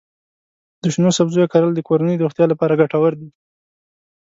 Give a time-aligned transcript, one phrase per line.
[0.81, 3.29] د شنو سبزیو کرل د کورنۍ د روغتیا لپاره ګټور دي.